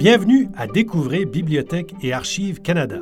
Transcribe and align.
Bienvenue 0.00 0.48
à 0.56 0.66
Découvrir 0.66 1.26
Bibliothèque 1.26 1.94
et 2.02 2.14
Archives 2.14 2.62
Canada. 2.62 3.00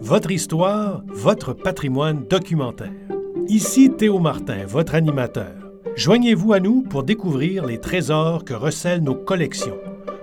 Votre 0.00 0.32
histoire, 0.32 1.04
votre 1.06 1.52
patrimoine 1.52 2.24
documentaire. 2.28 2.90
Ici 3.46 3.92
Théo 3.96 4.18
Martin, 4.18 4.66
votre 4.66 4.96
animateur. 4.96 5.52
Joignez-vous 5.94 6.52
à 6.52 6.58
nous 6.58 6.82
pour 6.82 7.04
découvrir 7.04 7.64
les 7.64 7.78
trésors 7.78 8.44
que 8.44 8.54
recèlent 8.54 9.04
nos 9.04 9.14
collections, 9.14 9.78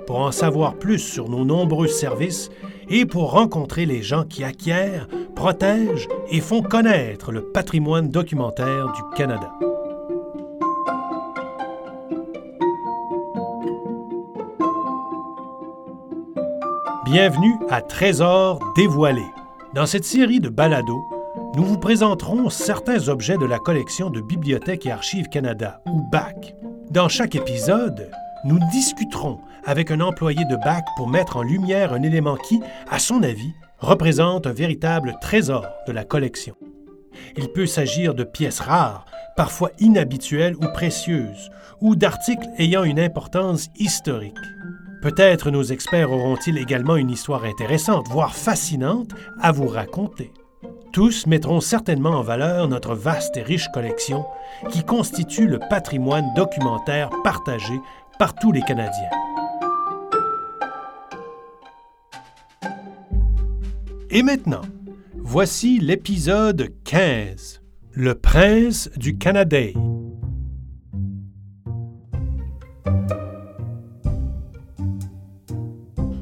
pour 0.08 0.20
en 0.20 0.34
savoir 0.34 0.76
plus 0.76 1.00
sur 1.00 1.30
nos 1.30 1.46
nombreux 1.46 1.88
services 1.88 2.50
et 2.90 3.06
pour 3.06 3.32
rencontrer 3.32 3.86
les 3.86 4.04
gens 4.04 4.26
qui 4.26 4.44
acquièrent, 4.44 5.08
protègent 5.38 6.10
et 6.30 6.42
font 6.42 6.62
connaître 6.62 7.32
le 7.32 7.44
patrimoine 7.44 8.10
documentaire 8.10 8.92
du 8.92 9.02
Canada. 9.16 9.54
Bienvenue 17.12 17.56
à 17.72 17.82
Trésors 17.82 18.60
dévoilés. 18.76 19.32
Dans 19.74 19.88
cette 19.88 20.06
série 20.06 20.40
de 20.40 20.48
balados, 20.48 21.04
nous 21.56 21.64
vous 21.64 21.80
présenterons 21.80 22.52
certains 22.52 23.08
objets 23.08 23.38
de 23.38 23.48
la 23.48 23.58
collection 23.58 24.12
de 24.12 24.22
Bibliothèque 24.22 24.86
et 24.86 24.92
Archives 24.92 25.28
Canada, 25.28 25.82
ou 25.88 26.04
BAC. 26.12 26.54
Dans 26.92 27.10
chaque 27.10 27.34
épisode, 27.34 28.12
nous 28.46 28.60
discuterons 28.72 29.40
avec 29.66 29.90
un 29.90 30.02
employé 30.02 30.46
de 30.46 30.56
BAC 30.58 30.86
pour 30.98 31.10
mettre 31.10 31.38
en 31.38 31.42
lumière 31.42 31.94
un 31.94 32.04
élément 32.04 32.36
qui, 32.36 32.62
à 32.88 33.00
son 33.00 33.24
avis, 33.24 33.54
représente 33.80 34.46
un 34.46 34.54
véritable 34.54 35.16
trésor 35.20 35.66
de 35.88 35.92
la 35.92 36.04
collection. 36.04 36.54
Il 37.36 37.50
peut 37.50 37.66
s'agir 37.66 38.14
de 38.14 38.24
pièces 38.24 38.60
rares, 38.60 39.06
parfois 39.36 39.72
inhabituelles 39.80 40.56
ou 40.58 40.72
précieuses, 40.74 41.50
ou 41.82 41.96
d'articles 41.96 42.50
ayant 42.60 42.84
une 42.84 43.00
importance 43.00 43.70
historique. 43.78 44.38
Peut-être 45.02 45.50
nos 45.50 45.64
experts 45.64 46.12
auront-ils 46.12 46.58
également 46.58 46.98
une 46.98 47.10
histoire 47.10 47.46
intéressante, 47.46 48.08
voire 48.10 48.36
fascinante, 48.36 49.12
à 49.40 49.54
vous 49.54 49.68
raconter. 49.68 50.34
Tous 50.92 51.26
mettront 51.26 51.62
certainement 51.62 52.12
en 52.12 52.22
valeur 52.22 52.68
notre 52.68 52.96
vaste 52.96 53.38
et 53.38 53.44
riche 53.44 53.70
collection 53.74 54.26
qui 54.70 54.84
constitue 54.84 55.48
le 55.48 55.60
patrimoine 55.70 56.34
documentaire 56.36 57.10
partagé 57.24 57.80
par 58.18 58.36
tous 58.36 58.52
les 58.52 58.62
Canadiens. 58.62 59.10
Et 64.10 64.24
maintenant, 64.24 64.64
voici 65.16 65.80
l'épisode 65.80 66.74
15, 66.84 67.62
Le 67.94 68.16
prince 68.16 68.90
du 68.98 69.18
Canada. 69.18 69.68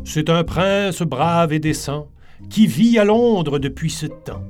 C'est 0.10 0.30
un 0.30 0.46
prince 0.46 1.02
brave 1.02 1.52
et 1.52 1.60
décent 1.60 2.08
qui 2.50 2.66
vit 2.66 2.98
à 2.98 3.04
Londres 3.04 3.60
depuis 3.60 3.90
ce 3.90 4.06
temps. 4.06 4.42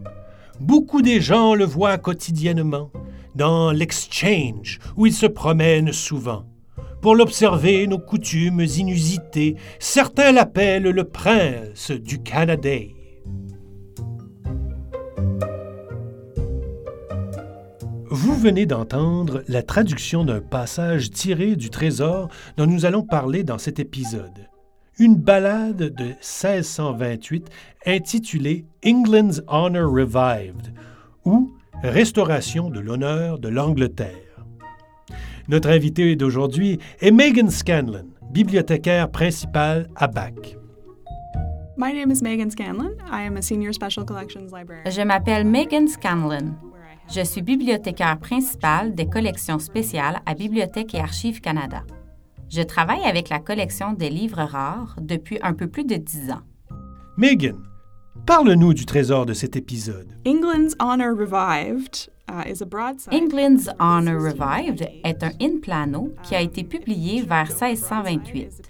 Beaucoup 0.60 1.02
des 1.02 1.20
gens 1.20 1.56
le 1.56 1.66
voient 1.66 1.98
quotidiennement 1.98 2.92
dans 3.34 3.72
l'Exchange 3.72 4.78
où 4.98 5.08
il 5.08 5.14
se 5.14 5.26
promène 5.26 5.92
souvent. 5.92 6.46
Pour 7.02 7.16
l'observer 7.16 7.88
nos 7.88 7.98
coutumes 7.98 8.62
inusitées, 8.62 9.56
certains 9.80 10.32
l'appellent 10.32 10.84
le 10.84 11.04
prince 11.06 11.90
du 11.90 12.22
Canada. 12.22 12.78
Vous 18.12 18.36
venez 18.36 18.68
d'entendre 18.68 19.44
la 19.48 19.64
traduction 19.64 20.24
d'un 20.24 20.40
passage 20.40 21.10
tiré 21.10 21.56
du 21.56 21.72
trésor 21.72 22.30
dont 22.58 22.68
nous 22.68 22.86
allons 22.86 23.02
parler 23.02 23.44
dans 23.44 23.58
cet 23.58 23.80
épisode 23.80 24.47
une 25.00 25.16
ballade 25.16 25.94
de 25.94 26.06
1628 26.06 27.50
intitulée 27.86 28.66
England's 28.86 29.42
Honor 29.48 29.92
Revived 29.92 30.74
ou 31.26 31.52
Restauration 31.84 32.70
de 32.72 32.80
l'honneur 32.80 33.38
de 33.38 33.50
l'Angleterre. 33.50 34.44
Notre 35.48 35.70
invité 35.70 36.16
d'aujourd'hui 36.16 36.80
est 37.00 37.12
Megan 37.12 37.50
Scanlon, 37.50 38.08
bibliothécaire 38.32 39.12
principale 39.12 39.88
à 39.96 40.08
BAC. 40.08 40.58
Je 44.88 45.04
m'appelle 45.04 45.46
Megan 45.46 45.88
Scanlon. 45.88 46.56
Je 47.10 47.22
suis 47.22 47.44
bibliothécaire 47.44 48.18
principale 48.18 48.96
des 48.96 49.06
collections 49.06 49.60
spéciales 49.60 50.20
à 50.26 50.34
Bibliothèque 50.34 50.96
et 50.96 51.00
Archives 51.00 51.40
Canada. 51.40 51.84
Je 52.50 52.62
travaille 52.62 53.04
avec 53.04 53.30
la 53.30 53.40
collection 53.40 53.94
des 53.94 54.10
livres 54.10 54.44
rares 54.44 54.96
depuis 55.02 55.38
un 55.42 55.54
peu 55.54 55.68
plus 55.68 55.84
de 55.84 55.96
dix 55.96 56.32
ans. 56.32 56.42
Megan, 57.18 57.58
parle-nous 58.26 58.74
du 58.74 58.86
trésor 58.86 59.26
de 59.26 59.34
cet 59.34 59.58
épisode. 59.58 60.08
England's 60.26 60.74
Honor 60.80 61.14
Revived 61.14 62.10
uh, 62.30 62.50
is 62.50 62.62
a 62.62 62.66
broadside. 62.66 63.14
England's 63.14 63.70
Honor 63.80 64.18
Revived 64.18 64.88
est 65.04 65.24
un 65.24 65.32
in 65.42 65.60
plano 65.62 66.14
qui 66.24 66.36
a 66.36 66.42
été 66.42 66.64
publié 66.64 67.22
vers 67.22 67.50
1628. 67.50 68.62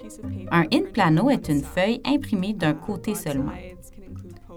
Un 0.52 0.66
in 0.74 0.92
plano 0.92 1.30
est 1.30 1.48
une 1.48 1.62
feuille 1.62 2.02
imprimée 2.04 2.54
d'un 2.54 2.74
côté 2.74 3.14
seulement. 3.14 3.54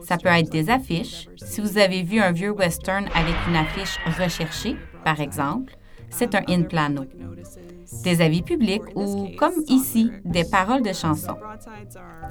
Ça 0.02 0.16
peut 0.16 0.30
être 0.30 0.50
des 0.50 0.70
affiches. 0.70 1.28
Si 1.36 1.60
vous 1.60 1.76
avez 1.76 2.02
vu 2.02 2.20
un 2.20 2.32
vieux 2.32 2.52
western 2.52 3.04
avec 3.14 3.34
une 3.46 3.56
affiche 3.56 3.98
recherchée, 4.18 4.76
par 5.04 5.20
exemple, 5.20 5.76
c'est 6.08 6.34
un 6.34 6.42
in 6.48 6.62
plano 6.62 7.04
des 8.04 8.20
avis 8.20 8.42
publics 8.42 8.82
ou, 8.94 9.28
comme 9.38 9.54
ici, 9.68 10.10
des 10.24 10.44
paroles 10.44 10.82
de 10.82 10.92
chansons. 10.92 11.36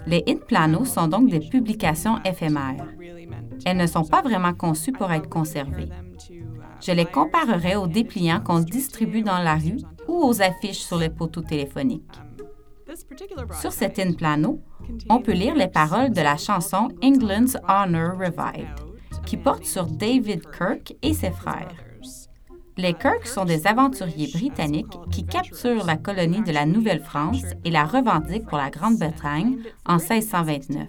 Les 0.08 0.24
in 0.28 0.36
plano 0.36 0.86
sont 0.86 1.08
donc 1.08 1.30
des 1.30 1.40
publications 1.40 2.20
éphémères. 2.24 2.88
Elles 3.66 3.78
ne 3.78 3.88
sont 3.88 4.06
pas 4.06 4.22
vraiment 4.22 4.53
conçues 4.53 4.92
pour 4.92 5.12
être 5.12 5.30
conservées. 5.30 5.90
Je 6.81 6.92
les 6.92 7.06
comparerai 7.06 7.75
aux 7.75 7.88
dépliants 7.88 8.40
qu'on 8.40 8.59
distribue 8.59 9.22
dans 9.22 9.40
la 9.40 9.56
rue 9.56 9.80
ou 10.08 10.24
aux 10.24 10.42
affiches 10.42 10.80
sur 10.80 10.97
les 10.97 11.09
poteaux 11.09 11.42
téléphoniques. 11.42 12.20
Sur 13.59 13.72
cet 13.72 14.00
in 14.00 14.14
plano, 14.14 14.62
on 15.09 15.20
peut 15.20 15.34
lire 15.34 15.56
les 15.56 15.68
paroles 15.68 16.12
de 16.12 16.22
la 16.22 16.38
chanson 16.38 16.90
England's 17.03 17.58
Honor 17.68 18.18
Revived, 18.18 18.74
qui 19.26 19.38
porte 19.38 19.66
sur 19.66 19.86
David 19.86 20.41
Kirk 20.52 20.96
et 21.02 21.14
ses 21.14 21.31
frères. 21.31 21.76
Les 22.79 22.94
Kirk 22.94 23.28
sont 23.28 23.44
des 23.44 23.67
aventuriers 23.67 24.29
britanniques 24.34 24.97
qui 25.12 25.25
capturent 25.25 25.85
la 25.85 25.97
colonie 25.97 26.41
de 26.41 26.53
la 26.53 26.66
Nouvelle-France 26.66 27.44
et 27.66 27.72
la 27.72 27.84
revendiquent 27.84 28.45
pour 28.45 28.57
la 28.57 28.69
Grande-Bretagne 28.69 29.57
en 29.85 29.97
1629. 29.97 30.88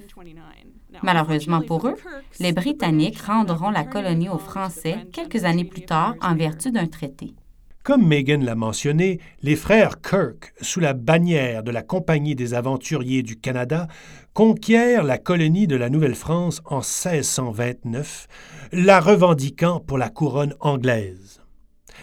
Malheureusement 1.03 1.61
pour 1.63 1.89
eux, 1.89 1.97
les 2.39 2.53
Britanniques 2.53 3.21
rendront 3.21 3.71
la 3.71 3.83
colonie 3.83 4.29
aux 4.29 4.39
Français 4.39 4.99
quelques 5.13 5.43
années 5.43 5.65
plus 5.65 5.85
tard 5.85 6.15
en 6.23 6.37
vertu 6.37 6.71
d'un 6.71 6.87
traité. 6.87 7.35
Comme 7.83 8.07
Megan 8.07 8.45
l'a 8.45 8.55
mentionné, 8.55 9.19
les 9.43 9.57
frères 9.57 10.01
Kirk, 10.01 10.55
sous 10.61 10.79
la 10.79 10.93
bannière 10.93 11.65
de 11.65 11.73
la 11.73 11.83
Compagnie 11.83 12.37
des 12.37 12.55
aventuriers 12.55 13.25
du 13.25 13.35
Canada, 13.35 13.89
conquièrent 14.33 15.03
la 15.03 15.19
colonie 15.19 15.67
de 15.67 15.75
la 15.75 15.91
Nouvelle-France 15.91 16.63
en 16.67 16.83
1629, 16.83 18.29
la 18.75 19.01
revendiquant 19.01 19.81
pour 19.81 19.99
la 19.99 20.09
couronne 20.09 20.55
anglaise. 20.61 21.40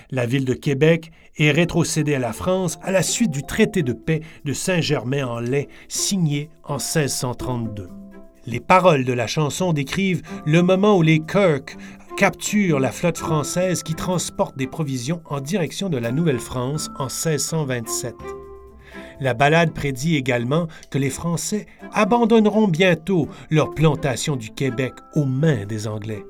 La 0.09 0.25
ville 0.25 0.45
de 0.45 0.53
Québec 0.53 1.11
est 1.37 1.51
rétrocédée 1.51 2.15
à 2.15 2.19
la 2.19 2.31
France 2.31 2.79
à 2.81 2.91
la 2.91 3.03
suite 3.03 3.31
du 3.31 3.43
traité 3.43 3.83
de 3.83 3.91
paix 3.91 4.21
de 4.45 4.53
Saint-Germain-en-Laye 4.53 5.67
signé 5.89 6.49
en 6.63 6.75
1632. 6.75 7.89
Les 8.45 8.61
paroles 8.61 9.03
de 9.03 9.11
la 9.11 9.27
chanson 9.27 9.73
décrivent 9.73 10.21
le 10.45 10.61
moment 10.61 10.97
où 10.97 11.01
les 11.01 11.19
Kirk 11.19 11.77
capturent 12.15 12.79
la 12.79 12.91
flotte 12.91 13.17
française 13.17 13.83
qui 13.83 13.95
transporte 13.95 14.57
des 14.57 14.67
provisions 14.67 15.21
en 15.25 15.41
direction 15.41 15.89
de 15.89 15.97
la 15.97 16.13
Nouvelle-France 16.13 16.89
en 16.97 17.07
1627. 17.07 18.15
La 19.19 19.33
ballade 19.33 19.73
prédit 19.73 20.15
également 20.15 20.67
que 20.89 20.97
les 20.97 21.09
Français 21.09 21.65
abandonneront 21.91 22.69
bientôt 22.69 23.27
leur 23.49 23.71
plantation 23.71 24.37
du 24.37 24.51
Québec 24.51 24.93
aux 25.15 25.25
mains 25.25 25.65
des 25.65 25.87
Anglais. 25.87 26.23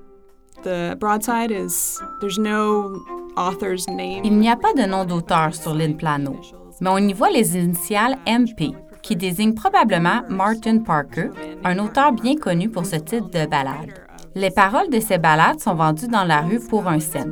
Il 4.23 4.37
n'y 4.39 4.49
a 4.49 4.55
pas 4.55 4.73
de 4.73 4.87
nom 4.87 5.05
d'auteur 5.05 5.53
sur 5.53 5.75
l'Inplano, 5.75 6.39
mais 6.81 6.89
on 6.89 6.97
y 6.97 7.13
voit 7.13 7.29
les 7.29 7.55
initiales 7.55 8.17
MP, 8.27 8.75
qui 9.03 9.15
désignent 9.15 9.53
probablement 9.53 10.21
Martin 10.27 10.79
Parker, 10.79 11.29
un 11.63 11.77
auteur 11.77 12.13
bien 12.13 12.35
connu 12.35 12.69
pour 12.69 12.85
ce 12.85 12.95
type 12.95 13.31
de 13.31 13.45
ballade. 13.45 13.93
Les 14.33 14.49
paroles 14.49 14.89
de 14.89 14.99
ces 14.99 15.19
ballades 15.19 15.59
sont 15.59 15.75
vendues 15.75 16.07
dans 16.07 16.23
la 16.23 16.41
rue 16.41 16.59
pour 16.59 16.87
un 16.87 16.99
cent, 16.99 17.27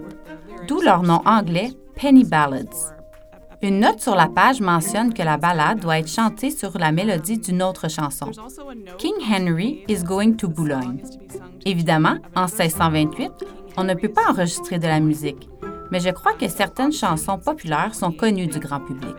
d'où 0.67 0.79
leur 0.81 1.01
nom 1.01 1.21
anglais 1.25 1.71
Penny 1.99 2.23
Ballads. 2.23 2.93
Une 3.61 3.79
note 3.79 3.99
sur 3.99 4.15
la 4.15 4.27
page 4.27 4.61
mentionne 4.61 5.11
que 5.11 5.23
la 5.23 5.37
ballade 5.37 5.79
doit 5.79 5.97
être 5.97 6.09
chantée 6.09 6.51
sur 6.51 6.77
la 6.77 6.91
mélodie 6.91 7.39
d'une 7.39 7.63
autre 7.63 7.89
chanson, 7.89 8.29
King 8.99 9.15
Henry 9.27 9.83
is 9.87 10.03
Going 10.03 10.33
to 10.33 10.47
Boulogne. 10.47 11.01
Évidemment, 11.65 12.17
en 12.35 12.45
1628, 12.45 13.31
on 13.77 13.83
ne 13.83 13.93
peut 13.93 14.09
pas 14.09 14.29
enregistrer 14.29 14.77
de 14.77 14.87
la 14.87 14.99
musique, 14.99 15.49
mais 15.91 15.99
je 15.99 16.09
crois 16.09 16.33
que 16.33 16.47
certaines 16.47 16.91
chansons 16.91 17.37
populaires 17.37 17.95
sont 17.95 18.11
connues 18.11 18.47
du 18.47 18.59
grand 18.59 18.79
public. 18.79 19.15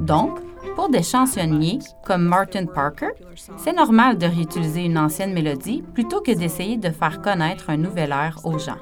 Donc, 0.00 0.38
Pour 0.76 0.88
des 0.88 1.02
chansonniers 1.02 1.78
comme 2.04 2.22
Martin 2.22 2.66
Parker, 2.66 3.10
c'est 3.56 3.72
normal 3.72 4.18
de 4.18 4.26
réutiliser 4.26 4.84
une 4.84 4.98
ancienne 4.98 5.32
mélodie 5.32 5.82
plutôt 5.94 6.20
que 6.20 6.32
d'essayer 6.32 6.76
de 6.76 6.90
faire 6.90 7.20
connaître 7.20 7.70
un 7.70 7.76
nouvel 7.76 8.12
air 8.12 8.38
aux 8.44 8.58
gens. 8.58 8.78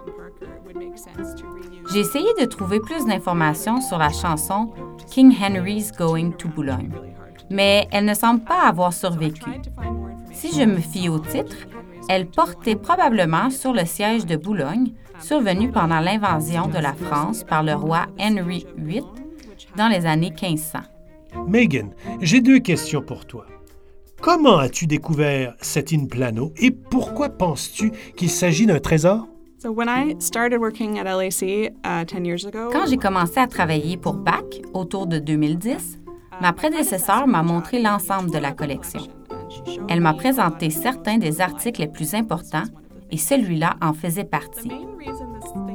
J'ai 1.93 2.01
essayé 2.01 2.29
de 2.41 2.45
trouver 2.45 2.81
plus 2.81 3.07
d'informations 3.07 3.81
sur 3.81 3.99
la 3.99 4.11
chanson 4.11 4.71
King 5.07 5.35
Henry's 5.41 5.93
Going 5.93 6.33
to 6.33 6.49
Boulogne, 6.49 6.93
mais 7.51 7.89
elle 7.91 8.05
ne 8.05 8.15
semble 8.15 8.41
pas 8.41 8.67
avoir 8.67 8.93
survécu. 8.93 9.51
Si 10.33 10.53
je 10.53 10.65
me 10.65 10.79
fie 10.79 11.09
au 11.09 11.19
titre, 11.19 11.57
elle 12.09 12.27
portait 12.27 12.77
probablement 12.77 13.51
sur 13.51 13.73
le 13.73 13.85
siège 13.85 14.27
de 14.27 14.37
Boulogne, 14.37 14.93
survenu 15.21 15.71
pendant 15.71 16.01
l'invasion 16.01 16.67
de 16.69 16.79
la 16.79 16.95
France 16.95 17.45
par 17.45 17.63
le 17.63 17.75
roi 17.75 18.07
Henry 18.19 18.67
VIII 18.77 19.05
dans 19.77 19.89
les 19.89 20.07
années 20.07 20.31
1500. 20.31 20.79
Megan, 21.47 21.91
j'ai 22.21 22.41
deux 22.41 22.59
questions 22.59 23.03
pour 23.03 23.27
toi. 23.27 23.47
Comment 24.21 24.59
as-tu 24.59 24.87
découvert 24.87 25.55
cet 25.61 25.93
in 25.93 26.07
plano 26.07 26.53
et 26.57 26.71
pourquoi 26.71 27.29
penses-tu 27.29 27.93
qu'il 28.17 28.31
s'agit 28.31 28.67
d'un 28.67 28.81
trésor? 28.81 29.29
So 29.61 29.73
when 29.73 29.89
I 29.89 30.15
started 30.21 30.61
working 30.61 30.99
at 30.99 31.05
LAC 31.05 31.43
uh, 31.85 32.05
10 32.05 32.25
years 32.25 32.47
ago, 32.47 32.71
Quand 32.73 32.87
j'ai 32.89 32.97
commencé 32.97 33.39
à 33.39 33.47
travailler 33.49 33.97
pour 33.97 34.15
BAC 34.15 34.63
autour 34.73 35.07
de 35.09 35.19
2010, 35.19 35.99
ma 36.41 36.53
prédécesseur 36.53 37.27
m'a 37.27 37.43
montré 37.43 37.83
l'ensemble 37.83 38.31
de 38.31 38.39
la 38.39 38.53
collection. 38.53 39.01
Elle 39.89 40.01
m'a 40.01 40.15
présenté 40.15 40.71
certains 40.71 41.19
des 41.19 41.41
articles 41.41 41.81
les 41.81 41.89
plus 41.89 42.15
importants 42.15 42.65
et 43.11 43.17
celui-là 43.17 43.77
en 43.81 43.93
faisait 43.93 44.25
partie. 44.25 44.73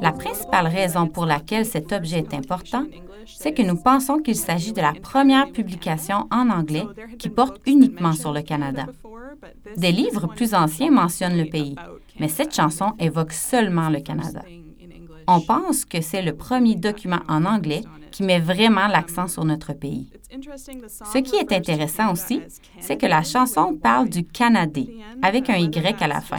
La 0.00 0.12
principale 0.12 0.66
raison 0.66 1.06
pour 1.06 1.26
laquelle 1.26 1.66
cet 1.66 1.92
objet 1.92 2.18
est 2.18 2.34
important, 2.34 2.84
c'est 3.26 3.52
que 3.52 3.62
nous 3.62 3.76
pensons 3.76 4.18
qu'il 4.18 4.36
s'agit 4.36 4.72
de 4.72 4.80
la 4.80 4.92
première 4.92 5.50
publication 5.50 6.26
en 6.30 6.50
anglais 6.50 6.84
qui 7.18 7.28
porte 7.28 7.60
uniquement 7.66 8.12
sur 8.12 8.32
le 8.32 8.42
Canada. 8.42 8.86
Des 9.76 9.92
livres 9.92 10.28
plus 10.28 10.54
anciens 10.54 10.90
mentionnent 10.90 11.36
le 11.36 11.50
pays, 11.50 11.74
mais 12.20 12.28
cette 12.28 12.54
chanson 12.54 12.92
évoque 12.98 13.32
seulement 13.32 13.88
le 13.88 14.00
Canada. 14.00 14.42
On 15.26 15.40
pense 15.40 15.84
que 15.84 16.00
c'est 16.00 16.22
le 16.22 16.34
premier 16.34 16.74
document 16.74 17.20
en 17.28 17.44
anglais 17.44 17.82
qui 18.10 18.22
met 18.22 18.38
vraiment 18.38 18.86
l'accent 18.86 19.26
sur 19.26 19.44
notre 19.44 19.72
pays. 19.72 20.08
Ce 20.30 21.18
qui 21.18 21.36
est 21.36 21.52
intéressant 21.52 22.12
aussi, 22.12 22.40
c'est 22.80 22.96
que 22.96 23.06
la 23.06 23.22
chanson 23.22 23.74
parle 23.74 24.08
du 24.08 24.24
Canadé, 24.24 24.98
avec 25.22 25.50
un 25.50 25.56
Y 25.56 26.00
à 26.02 26.06
la 26.06 26.20
fin. 26.20 26.38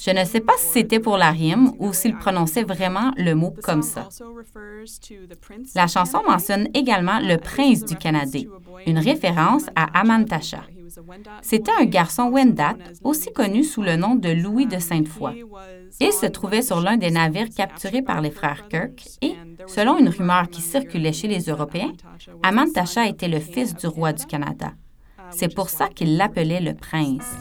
Je 0.00 0.10
ne 0.10 0.24
sais 0.24 0.40
pas 0.40 0.52
si 0.58 0.66
c'était 0.72 1.00
pour 1.00 1.16
la 1.16 1.30
rime 1.30 1.72
ou 1.78 1.94
s'il 1.94 2.16
prononçait 2.16 2.64
vraiment 2.64 3.12
le 3.16 3.34
mot 3.34 3.54
comme 3.62 3.82
ça. 3.82 4.08
La 5.74 5.86
chanson 5.86 6.20
mentionne 6.28 6.68
également 6.74 7.20
le 7.20 7.36
prince 7.36 7.84
du 7.84 7.96
Canadé, 7.96 8.48
une 8.86 8.98
référence 8.98 9.66
à 9.74 9.98
Amantasha. 9.98 10.62
C'était 11.42 11.72
un 11.80 11.84
garçon 11.84 12.30
Wendat, 12.30 12.74
aussi 13.02 13.32
connu 13.32 13.64
sous 13.64 13.82
le 13.82 13.96
nom 13.96 14.14
de 14.14 14.30
Louis 14.30 14.66
de 14.66 14.78
Sainte-Foy. 14.78 15.44
Il 16.00 16.12
se 16.12 16.26
trouvait 16.26 16.62
sur 16.62 16.80
l'un 16.80 16.96
des 16.96 17.10
navires 17.10 17.50
capturés 17.54 18.02
par 18.02 18.20
les 18.20 18.30
frères 18.30 18.68
Kirk 18.68 19.02
et, 19.20 19.34
selon 19.66 19.98
une 19.98 20.08
rumeur 20.08 20.48
qui 20.48 20.60
circulait 20.60 21.12
chez 21.12 21.28
les 21.28 21.50
Européens, 21.50 21.92
Amantasha 22.42 23.06
était 23.06 23.28
le 23.28 23.40
fils 23.40 23.74
du 23.74 23.86
roi 23.86 24.12
du 24.12 24.26
Canada. 24.26 24.72
C'est 25.30 25.54
pour 25.54 25.68
ça 25.68 25.88
qu'il 25.88 26.16
l'appelait 26.16 26.60
le 26.60 26.74
prince. 26.74 27.36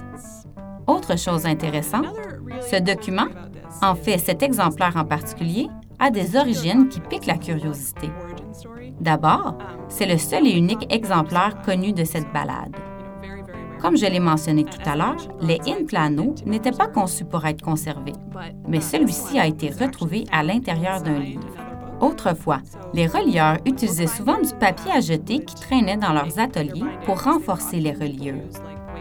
Autre 0.88 1.18
chose 1.18 1.46
intéressante, 1.46 2.16
ce 2.70 2.78
document, 2.78 3.28
en 3.82 3.96
fait 3.96 4.18
cet 4.18 4.44
exemplaire 4.44 4.96
en 4.96 5.06
particulier, 5.06 5.68
a 6.00 6.10
des 6.10 6.36
origines 6.36 6.90
qui 6.90 7.00
piquent 7.00 7.28
la 7.28 7.38
curiosité. 7.38 8.10
D'abord, 9.00 9.58
c'est 9.88 10.06
le 10.06 10.18
seul 10.18 10.48
et 10.48 10.52
unique 10.52 10.92
exemplaire 10.92 11.62
connu 11.64 11.94
de 11.94 12.04
cette 12.04 12.32
ballade. 12.34 12.76
Comme 13.82 13.98
je 13.98 14.06
l'ai 14.06 14.20
mentionné 14.20 14.64
tout 14.64 14.78
à 14.86 14.96
l'heure, 14.96 15.18
les 15.42 15.60
in 15.66 15.86
plano 15.86 16.36
n'étaient 16.46 16.72
pas 16.72 16.88
conçus 16.88 17.26
pour 17.26 17.46
être 17.46 17.64
conservés, 17.64 18.14
mais 18.68 18.80
celui-ci 18.80 19.40
a 19.40 19.48
été 19.48 19.70
retrouvé 19.70 20.26
à 20.32 20.44
l'intérieur 20.44 21.02
d'un 21.02 21.18
livre. 21.18 21.42
Autrefois, 22.00 22.60
les 22.94 23.08
relieurs 23.08 23.58
utilisaient 23.66 24.08
souvent 24.08 24.40
du 24.40 24.54
papier 24.60 24.92
à 24.92 25.00
jeter 25.00 25.40
qui 25.40 25.56
traînait 25.56 25.98
dans 25.98 26.14
leurs 26.14 26.40
ateliers 26.40 26.84
pour 27.06 27.24
renforcer 27.24 27.80
les 27.80 27.92
reliures. 27.92 28.50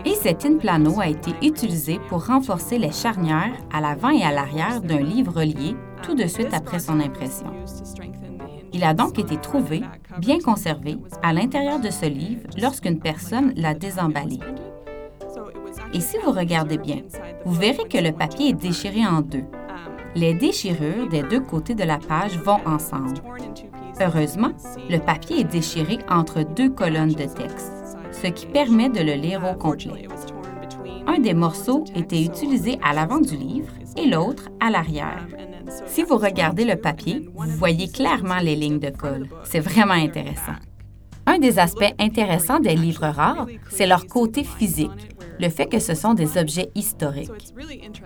Et 0.07 0.15
cet 0.15 0.47
in 0.47 0.57
plano 0.57 0.99
a 0.99 1.09
été 1.09 1.33
utilisé 1.43 1.99
pour 2.09 2.27
renforcer 2.27 2.79
les 2.79 2.93
charnières 2.93 3.53
à 3.73 3.83
l'avant 3.83 4.11
et 4.11 4.23
à 4.23 4.33
l'arrière 4.33 4.81
d'un 4.81 5.01
livre 5.01 5.41
relié 5.41 5.77
tout 6.03 6.15
de 6.15 6.27
suite 6.27 6.55
après 6.55 6.79
son 6.79 7.01
impression. 7.01 7.53
Il 8.73 8.85
a 8.85 8.95
donc 8.95 9.19
été 9.19 9.37
trouvé, 9.37 9.83
bien 10.19 10.39
conservé, 10.39 10.97
à 11.23 11.33
l'intérieur 11.33 11.81
de 11.81 11.91
ce 11.91 12.07
livre 12.07 12.49
lorsqu'une 12.59 12.99
personne 12.99 13.53
l'a 13.57 13.75
désemballé. 13.75 14.39
Et 15.93 16.01
si 16.01 16.17
vous 16.25 16.31
regardez 16.31 16.79
bien, 16.79 17.03
vous 17.45 17.55
verrez 17.55 17.89
que 17.89 17.99
le 17.99 18.13
papier 18.13 18.51
est 18.51 18.55
déchiré 18.55 19.05
en 19.05 19.23
deux. 19.23 19.45
Les 20.15 20.35
déchirures 20.35 21.09
des 21.09 21.23
deux 21.23 21.41
côtés 21.41 21.75
de 21.75 21.85
la 21.85 21.99
page 21.99 22.37
vont 22.39 22.59
ensemble. 22.67 23.21
Heureusement, 24.01 24.53
le 24.89 24.99
papier 24.99 25.41
est 25.41 25.45
déchiré 25.45 25.99
entre 26.09 26.43
deux 26.43 26.71
colonnes 26.71 27.13
de 27.13 27.25
texte, 27.25 27.99
ce 28.13 28.29
qui 28.29 28.47
permet 28.47 28.89
de 28.89 29.01
le 29.01 29.15
lire 29.15 29.43
au 29.45 29.57
complet. 29.59 30.09
Un 31.07 31.19
des 31.19 31.35
morceaux 31.35 31.85
était 31.95 32.23
utilisé 32.23 32.79
à 32.83 32.95
l'avant 32.95 33.21
du 33.21 33.37
livre 33.37 33.73
et 33.97 34.07
l'autre 34.07 34.49
à 34.61 34.71
l'arrière. 34.71 35.27
Si 35.87 36.03
vous 36.03 36.17
regardez 36.17 36.65
le 36.65 36.77
papier, 36.77 37.29
vous 37.35 37.51
voyez 37.51 37.89
clairement 37.89 38.39
les 38.39 38.57
lignes 38.57 38.81
de 38.81 38.91
colle. 38.91 39.29
C'est 39.45 39.61
vraiment 39.61 39.95
intéressant. 39.95 40.57
Un 41.31 41.39
des 41.39 41.61
aspects 41.61 41.95
intéressants 42.01 42.59
des 42.59 42.75
livres 42.75 43.07
rares, 43.07 43.47
c'est 43.71 43.87
leur 43.87 44.07
côté 44.07 44.43
physique, 44.43 44.91
le 45.39 45.49
fait 45.49 45.67
que 45.67 45.79
ce 45.79 45.95
sont 45.95 46.13
des 46.13 46.37
objets 46.37 46.73
historiques. 46.75 47.55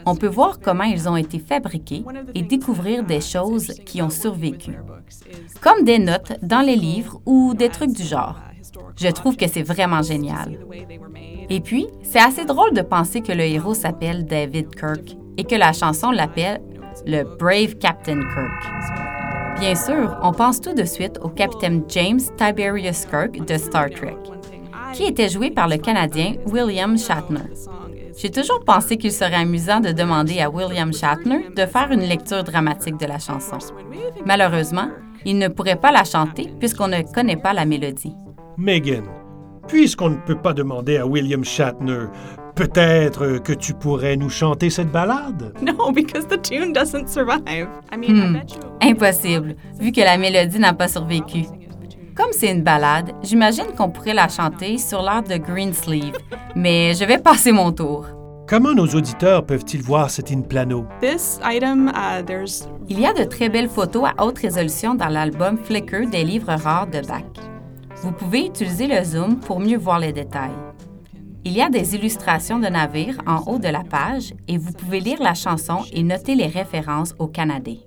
On 0.05 0.15
peut 0.15 0.27
voir 0.27 0.61
comment 0.61 0.85
ils 0.85 1.09
ont 1.09 1.17
été 1.17 1.39
fabriqués 1.39 2.05
et 2.35 2.43
découvrir 2.43 3.03
des 3.03 3.23
choses 3.23 3.69
qui 3.87 4.03
ont 4.03 4.11
survécu, 4.11 4.73
comme 5.63 5.85
des 5.85 5.99
notes 5.99 6.35
dans 6.43 6.61
les 6.61 6.77
livres 6.77 7.23
ou 7.25 7.55
des 7.55 7.71
trucs 7.71 7.95
du 7.95 8.03
genre. 8.03 8.37
Je 8.95 9.09
trouve 9.09 9.39
que 9.39 9.49
c'est 9.49 9.63
vraiment 9.63 10.03
génial. 10.03 10.59
Et 11.49 11.61
puis, 11.61 11.87
c'est 12.03 12.21
assez 12.21 12.45
drôle 12.45 12.75
de 12.75 12.83
penser 12.83 13.23
que 13.23 13.33
le 13.33 13.45
héros 13.45 13.73
s'appelle 13.73 14.27
David 14.27 14.75
Kirk 14.75 15.17
et 15.39 15.45
que 15.45 15.55
la 15.55 15.73
chanson 15.73 16.11
l'appelle 16.11 16.61
le 17.07 17.23
Brave 17.39 17.77
Captain 17.77 18.21
Kirk. 18.21 19.14
Bien 19.59 19.75
sûr, 19.75 20.19
on 20.23 20.33
pense 20.33 20.61
tout 20.61 20.75
de 20.75 20.85
suite 20.85 21.19
au 21.23 21.29
capitaine 21.29 21.85
James 21.89 22.21
Tiberius 22.37 23.07
Kirk 23.07 23.45
de 23.47 23.57
Star 23.57 23.89
Trek, 23.91 24.17
qui 24.93 25.05
était 25.05 25.29
joué 25.29 25.51
par 25.51 25.69
le 25.69 25.77
Canadien 25.77 26.35
William 26.47 26.99
Shatner. 26.99 27.51
J'ai 28.17 28.31
toujours 28.31 28.65
pensé 28.65 28.97
qu'il 28.97 29.13
serait 29.13 29.35
amusant 29.35 29.81
de 29.81 29.93
demander 29.93 30.41
à 30.41 30.51
William 30.51 30.93
Shatner 30.93 31.49
de 31.55 31.67
faire 31.67 31.91
une 31.91 32.03
lecture 32.03 32.45
dramatique 32.45 32.97
de 32.99 33.07
la 33.07 33.19
chanson. 33.19 33.59
Malheureusement, 34.27 34.89
il 35.25 35.39
ne 35.39 35.49
pourrait 35.49 35.81
pas 35.81 35.93
la 35.93 36.05
chanter 36.05 36.53
puisqu'on 36.59 36.89
ne 36.89 37.03
connaît 37.03 37.37
pas 37.37 37.53
la 37.53 37.65
mélodie. 37.65 38.15
Megan, 38.59 39.05
puisqu'on 39.67 40.11
ne 40.11 40.17
peut 40.17 40.39
pas 40.39 40.53
demander 40.53 40.99
à 40.99 41.07
William 41.07 41.45
Shatner, 41.45 42.07
peut-être 42.55 43.39
que 43.39 43.53
tu 43.53 43.75
pourrais 43.75 44.17
nous 44.17 44.31
chanter 44.31 44.71
cette 44.71 44.91
ballade? 44.91 45.53
No, 45.63 45.91
because 45.93 46.27
the 46.27 46.41
tune 46.41 46.73
doesn't 46.73 47.09
survive. 47.09 47.69
I 47.93 47.97
mean, 47.97 48.17
I 48.17 48.27
Hmm, 48.29 48.33
bet 48.35 48.55
you. 48.55 48.61
impossible, 48.91 49.57
vu 49.81 49.93
que 49.93 50.01
la 50.01 50.17
mélodie 50.19 50.59
n'a 50.59 50.73
pas 50.73 50.89
survécu. 50.89 51.45
Comme 52.17 52.31
c'est 52.33 52.51
une 52.53 52.63
ballade, 52.63 53.11
j'imagine 53.23 53.67
qu'on 53.77 53.91
pourrait 53.91 54.15
la 54.15 54.29
chanter 54.29 54.79
sur 54.79 55.03
l'air 55.03 55.23
de 55.23 55.37
Greensleeve, 55.37 56.15
mais 56.55 56.95
je 56.95 57.05
vais 57.05 57.19
passer 57.19 57.51
mon 57.51 57.73
tour. 57.73 58.07
Comment 58.47 58.73
nos 58.75 58.87
auditeurs 58.87 59.45
peuvent-ils 59.47 59.83
voir 59.83 60.11
cet 60.11 60.31
in 60.31 60.43
plano? 60.43 60.87
This 61.01 61.41
item, 61.43 61.89
uh, 61.95 62.23
there's 62.25 62.69
Il 62.89 63.01
y 63.01 63.07
a 63.07 63.13
de 63.15 63.25
très 63.25 63.49
belles 63.49 63.71
photos 63.71 64.05
à 64.17 64.25
haute 64.25 64.39
résolution 64.39 64.95
dans 64.95 65.09
l'album 65.09 65.57
Flickr 65.57 66.07
des 66.11 66.23
livres 66.23 66.53
rares 66.53 66.87
de 66.87 67.01
Bach. 67.01 67.25
Vous 68.03 68.13
pouvez 68.13 68.47
utiliser 68.47 68.87
le 68.87 69.03
zoom 69.03 69.41
pour 69.41 69.59
mieux 69.59 69.79
voir 69.79 69.99
les 69.99 70.13
détails. 70.13 70.53
Il 71.47 71.53
y 71.53 71.61
a 71.61 71.69
des 71.69 71.95
illustrations 71.95 72.59
de 72.59 72.69
navires 72.69 73.19
en 73.27 73.43
haut 73.47 73.59
de 73.59 73.69
la 73.69 73.85
page 73.85 74.33
et 74.49 74.57
vous 74.57 74.73
pouvez 74.73 75.01
lire 75.01 75.23
la 75.23 75.35
chanson 75.35 75.85
et 75.93 76.03
noter 76.03 76.35
les 76.35 76.47
références 76.47 77.15
au 77.19 77.27
Canadé. 77.27 77.81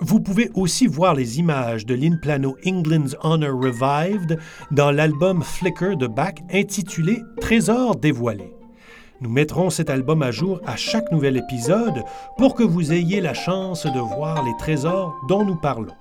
Vous 0.00 0.20
pouvez 0.20 0.50
aussi 0.54 0.88
voir 0.88 1.14
les 1.14 1.38
images 1.38 1.86
de 1.86 1.94
l'in 1.94 2.16
plano 2.20 2.56
England's 2.66 3.16
Honor 3.22 3.52
Revived 3.52 4.38
dans 4.72 4.90
l'album 4.90 5.42
Flickr 5.42 5.96
de 5.96 6.08
Bach 6.08 6.34
intitulé 6.52 7.22
Trésors 7.40 7.94
dévoilés. 7.94 8.52
Nous 9.20 9.30
mettrons 9.30 9.70
cet 9.70 9.90
album 9.90 10.22
à 10.22 10.32
jour 10.32 10.60
à 10.66 10.74
chaque 10.74 11.12
nouvel 11.12 11.36
épisode 11.36 12.02
pour 12.36 12.56
que 12.56 12.64
vous 12.64 12.92
ayez 12.92 13.20
la 13.20 13.34
chance 13.34 13.86
de 13.86 14.00
voir 14.00 14.44
les 14.44 14.56
trésors 14.58 15.14
dont 15.28 15.44
nous 15.44 15.56
parlons. 15.56 15.94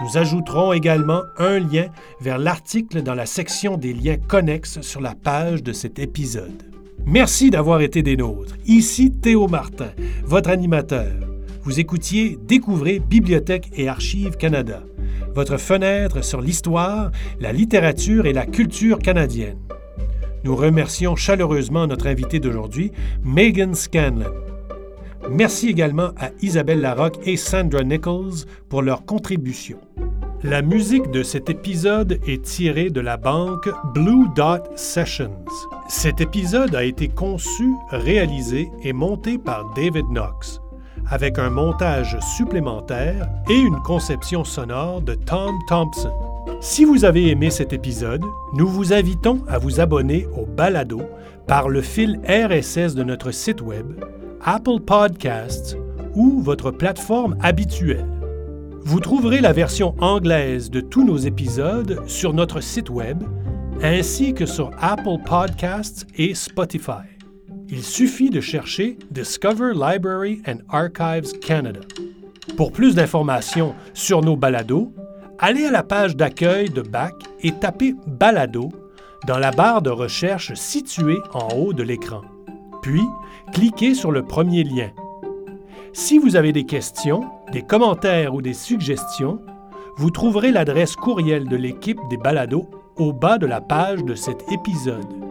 Nous 0.00 0.16
ajouterons 0.16 0.72
également 0.72 1.22
un 1.38 1.58
lien 1.58 1.86
vers 2.20 2.38
l'article 2.38 3.02
dans 3.02 3.14
la 3.14 3.26
section 3.26 3.76
des 3.76 3.92
liens 3.92 4.16
connexes 4.16 4.80
sur 4.80 5.00
la 5.00 5.14
page 5.14 5.64
de 5.64 5.72
cet 5.72 5.98
épisode. 5.98 6.62
Merci 7.04 7.50
d'avoir 7.50 7.80
été 7.80 8.02
des 8.02 8.16
nôtres. 8.16 8.54
Ici 8.66 9.10
Théo 9.10 9.48
Martin, 9.48 9.90
votre 10.24 10.50
animateur. 10.50 11.12
Vous 11.62 11.80
écoutiez 11.80 12.38
Découvrez 12.46 13.00
Bibliothèque 13.00 13.70
et 13.74 13.88
Archives 13.88 14.36
Canada, 14.36 14.84
votre 15.34 15.56
fenêtre 15.56 16.22
sur 16.22 16.40
l'histoire, 16.40 17.10
la 17.40 17.52
littérature 17.52 18.26
et 18.26 18.32
la 18.32 18.46
culture 18.46 19.00
canadienne. 19.00 19.58
Nous 20.44 20.54
remercions 20.54 21.16
chaleureusement 21.16 21.88
notre 21.88 22.06
invité 22.06 22.38
d'aujourd'hui, 22.38 22.92
Megan 23.24 23.74
Scanlon. 23.74 24.47
Merci 25.30 25.68
également 25.68 26.10
à 26.18 26.30
Isabelle 26.40 26.80
Larocque 26.80 27.18
et 27.24 27.36
Sandra 27.36 27.82
Nichols 27.82 28.46
pour 28.68 28.82
leur 28.82 29.04
contribution. 29.04 29.78
La 30.42 30.62
musique 30.62 31.10
de 31.10 31.22
cet 31.22 31.50
épisode 31.50 32.20
est 32.26 32.42
tirée 32.44 32.90
de 32.90 33.00
la 33.00 33.16
banque 33.16 33.68
Blue 33.92 34.26
Dot 34.36 34.62
Sessions. 34.76 35.44
Cet 35.88 36.20
épisode 36.20 36.74
a 36.74 36.84
été 36.84 37.08
conçu, 37.08 37.74
réalisé 37.90 38.70
et 38.82 38.92
monté 38.92 39.36
par 39.36 39.68
David 39.74 40.06
Knox, 40.10 40.60
avec 41.10 41.38
un 41.38 41.50
montage 41.50 42.18
supplémentaire 42.36 43.28
et 43.50 43.58
une 43.58 43.80
conception 43.82 44.44
sonore 44.44 45.02
de 45.02 45.14
Tom 45.14 45.56
Thompson. 45.68 46.12
Si 46.60 46.84
vous 46.84 47.04
avez 47.04 47.28
aimé 47.28 47.50
cet 47.50 47.72
épisode, 47.72 48.24
nous 48.54 48.68
vous 48.68 48.92
invitons 48.92 49.42
à 49.48 49.58
vous 49.58 49.80
abonner 49.80 50.26
au 50.36 50.46
Balado 50.46 51.02
par 51.46 51.68
le 51.68 51.82
fil 51.82 52.20
RSS 52.26 52.94
de 52.94 53.02
notre 53.02 53.30
site 53.30 53.60
Web, 53.60 53.94
Apple 54.44 54.80
Podcasts 54.84 55.76
ou 56.14 56.40
votre 56.40 56.70
plateforme 56.70 57.36
habituelle. 57.42 58.06
Vous 58.82 59.00
trouverez 59.00 59.40
la 59.40 59.52
version 59.52 59.94
anglaise 60.00 60.70
de 60.70 60.80
tous 60.80 61.04
nos 61.04 61.16
épisodes 61.16 62.00
sur 62.06 62.32
notre 62.32 62.60
site 62.60 62.90
Web 62.90 63.22
ainsi 63.82 64.34
que 64.34 64.46
sur 64.46 64.70
Apple 64.80 65.18
Podcasts 65.24 66.06
et 66.16 66.34
Spotify. 66.34 67.06
Il 67.68 67.82
suffit 67.82 68.30
de 68.30 68.40
chercher 68.40 68.98
Discover 69.10 69.72
Library 69.74 70.42
and 70.46 70.58
Archives 70.70 71.38
Canada. 71.40 71.80
Pour 72.56 72.72
plus 72.72 72.94
d'informations 72.94 73.74
sur 73.92 74.22
nos 74.22 74.36
balados, 74.36 74.92
allez 75.38 75.66
à 75.66 75.70
la 75.70 75.82
page 75.82 76.16
d'accueil 76.16 76.70
de 76.70 76.82
BAC 76.82 77.14
et 77.42 77.52
tapez 77.52 77.94
Balado 78.06 78.70
dans 79.26 79.38
la 79.38 79.50
barre 79.50 79.82
de 79.82 79.90
recherche 79.90 80.54
située 80.54 81.18
en 81.34 81.48
haut 81.54 81.72
de 81.72 81.82
l'écran. 81.82 82.22
Puis, 82.82 83.02
cliquez 83.52 83.94
sur 83.94 84.10
le 84.10 84.22
premier 84.22 84.64
lien. 84.64 84.90
Si 85.92 86.18
vous 86.18 86.36
avez 86.36 86.52
des 86.52 86.64
questions, 86.64 87.24
des 87.52 87.62
commentaires 87.62 88.34
ou 88.34 88.42
des 88.42 88.54
suggestions, 88.54 89.40
vous 89.96 90.10
trouverez 90.10 90.52
l'adresse 90.52 90.94
courriel 90.94 91.48
de 91.48 91.56
l'équipe 91.56 92.00
des 92.08 92.16
balados 92.16 92.68
au 92.96 93.12
bas 93.12 93.38
de 93.38 93.46
la 93.46 93.60
page 93.60 94.04
de 94.04 94.14
cet 94.14 94.50
épisode. 94.52 95.27